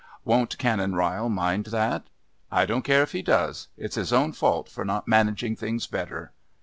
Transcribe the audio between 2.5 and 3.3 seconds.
"I don't care if he